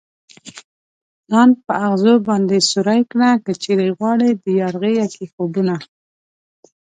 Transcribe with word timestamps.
ځان 1.31 1.49
په 1.65 1.73
ازغو 1.89 2.15
باندې 2.27 2.67
سوری 2.71 3.01
كړه 3.11 3.31
كه 3.43 3.51
چېرې 3.63 3.87
غواړې 3.97 4.29
ديار 4.43 4.73
غېږه 4.81 5.07
كې 5.15 5.25
خوبونه 5.33 5.75